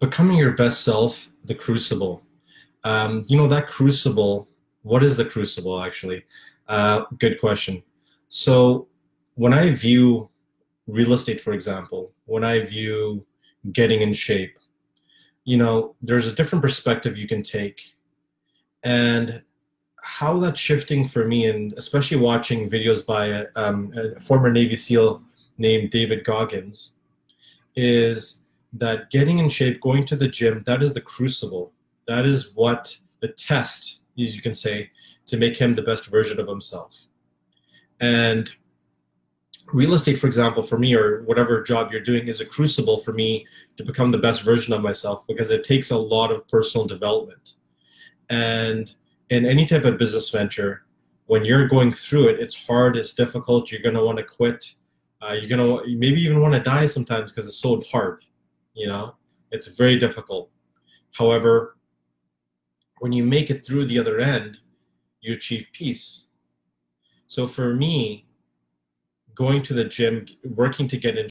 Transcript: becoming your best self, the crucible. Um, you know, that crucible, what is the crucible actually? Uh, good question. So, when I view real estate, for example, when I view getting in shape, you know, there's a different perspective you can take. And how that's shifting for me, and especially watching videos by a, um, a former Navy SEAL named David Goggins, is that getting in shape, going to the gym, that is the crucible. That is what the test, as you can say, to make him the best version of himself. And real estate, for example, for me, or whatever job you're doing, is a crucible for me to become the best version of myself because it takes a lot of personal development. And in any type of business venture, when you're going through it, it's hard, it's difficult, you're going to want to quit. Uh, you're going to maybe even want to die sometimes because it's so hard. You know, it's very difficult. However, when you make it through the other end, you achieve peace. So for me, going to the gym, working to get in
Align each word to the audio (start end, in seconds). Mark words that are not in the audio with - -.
becoming 0.00 0.38
your 0.38 0.52
best 0.52 0.82
self, 0.82 1.30
the 1.44 1.54
crucible. 1.54 2.22
Um, 2.84 3.22
you 3.28 3.36
know, 3.36 3.46
that 3.48 3.68
crucible, 3.68 4.48
what 4.82 5.02
is 5.02 5.16
the 5.16 5.24
crucible 5.24 5.82
actually? 5.82 6.24
Uh, 6.68 7.04
good 7.18 7.38
question. 7.38 7.82
So, 8.28 8.88
when 9.34 9.52
I 9.52 9.72
view 9.74 10.28
real 10.86 11.12
estate, 11.12 11.40
for 11.40 11.52
example, 11.52 12.12
when 12.26 12.44
I 12.44 12.60
view 12.60 13.24
getting 13.72 14.00
in 14.00 14.12
shape, 14.14 14.58
you 15.44 15.56
know, 15.56 15.94
there's 16.02 16.28
a 16.28 16.32
different 16.32 16.62
perspective 16.62 17.16
you 17.16 17.28
can 17.28 17.42
take. 17.42 17.94
And 18.82 19.42
how 20.02 20.38
that's 20.38 20.60
shifting 20.60 21.06
for 21.06 21.26
me, 21.26 21.46
and 21.46 21.72
especially 21.74 22.16
watching 22.16 22.68
videos 22.68 23.04
by 23.04 23.26
a, 23.26 23.46
um, 23.56 23.92
a 23.96 24.18
former 24.20 24.50
Navy 24.50 24.76
SEAL 24.76 25.22
named 25.58 25.90
David 25.90 26.24
Goggins, 26.24 26.94
is 27.76 28.42
that 28.74 29.10
getting 29.10 29.38
in 29.38 29.48
shape, 29.48 29.80
going 29.80 30.06
to 30.06 30.16
the 30.16 30.28
gym, 30.28 30.62
that 30.66 30.82
is 30.82 30.94
the 30.94 31.00
crucible. 31.00 31.72
That 32.06 32.26
is 32.26 32.52
what 32.54 32.96
the 33.20 33.28
test, 33.28 34.00
as 34.18 34.34
you 34.34 34.42
can 34.42 34.54
say, 34.54 34.90
to 35.26 35.36
make 35.36 35.56
him 35.56 35.74
the 35.74 35.82
best 35.82 36.06
version 36.06 36.40
of 36.40 36.48
himself. 36.48 37.06
And 38.00 38.52
real 39.72 39.94
estate, 39.94 40.18
for 40.18 40.26
example, 40.26 40.62
for 40.62 40.78
me, 40.78 40.94
or 40.94 41.22
whatever 41.24 41.62
job 41.62 41.92
you're 41.92 42.00
doing, 42.00 42.28
is 42.28 42.40
a 42.40 42.46
crucible 42.46 42.98
for 42.98 43.12
me 43.12 43.46
to 43.76 43.84
become 43.84 44.10
the 44.10 44.18
best 44.18 44.42
version 44.42 44.72
of 44.72 44.82
myself 44.82 45.26
because 45.26 45.50
it 45.50 45.64
takes 45.64 45.90
a 45.90 45.98
lot 45.98 46.32
of 46.32 46.46
personal 46.48 46.86
development. 46.86 47.54
And 48.28 48.92
in 49.28 49.46
any 49.46 49.66
type 49.66 49.84
of 49.84 49.98
business 49.98 50.30
venture, 50.30 50.84
when 51.26 51.44
you're 51.44 51.68
going 51.68 51.92
through 51.92 52.28
it, 52.28 52.40
it's 52.40 52.66
hard, 52.66 52.96
it's 52.96 53.12
difficult, 53.12 53.70
you're 53.70 53.82
going 53.82 53.94
to 53.94 54.04
want 54.04 54.18
to 54.18 54.24
quit. 54.24 54.74
Uh, 55.22 55.32
you're 55.32 55.48
going 55.48 55.84
to 55.84 55.96
maybe 55.96 56.20
even 56.22 56.40
want 56.40 56.54
to 56.54 56.60
die 56.60 56.86
sometimes 56.86 57.30
because 57.30 57.46
it's 57.46 57.58
so 57.58 57.80
hard. 57.92 58.24
You 58.80 58.86
know, 58.86 59.14
it's 59.50 59.66
very 59.66 59.98
difficult. 59.98 60.50
However, 61.12 61.76
when 63.00 63.12
you 63.12 63.22
make 63.22 63.50
it 63.50 63.66
through 63.66 63.84
the 63.84 63.98
other 63.98 64.18
end, 64.18 64.60
you 65.20 65.34
achieve 65.34 65.66
peace. 65.74 66.28
So 67.26 67.46
for 67.46 67.74
me, 67.74 68.26
going 69.34 69.60
to 69.64 69.74
the 69.74 69.84
gym, 69.84 70.24
working 70.44 70.88
to 70.88 70.96
get 70.96 71.10
in 71.10 71.18